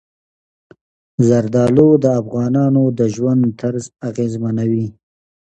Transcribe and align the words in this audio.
زردالو 1.27 1.87
د 2.03 2.05
افغانانو 2.21 2.83
د 2.97 2.99
ژوند 3.15 3.41
طرز 3.59 3.85
اغېزمنوي. 4.09 4.87